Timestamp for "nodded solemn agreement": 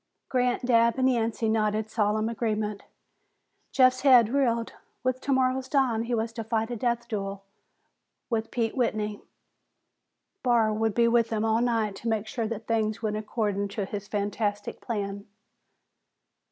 1.47-2.81